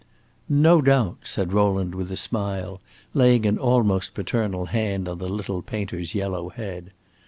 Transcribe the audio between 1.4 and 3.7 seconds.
Rowland, with a smile, laying an